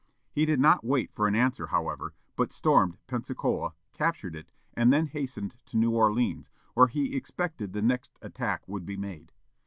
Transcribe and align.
He 0.31 0.45
did 0.47 0.59
not 0.59 0.83
wait 0.83 1.11
for 1.13 1.27
an 1.27 1.35
answer, 1.35 1.67
however, 1.67 2.15
but 2.35 2.51
stormed 2.51 2.97
Pensacola, 3.05 3.75
captured 3.93 4.35
it, 4.35 4.51
and 4.73 4.91
then 4.91 5.05
hastened 5.05 5.57
to 5.67 5.77
New 5.77 5.91
Orleans, 5.91 6.49
where 6.73 6.87
he 6.87 7.15
expected 7.15 7.73
the 7.73 7.83
next 7.83 8.17
attack 8.19 8.67
would 8.67 8.83
be 8.83 8.97
made. 8.97 9.31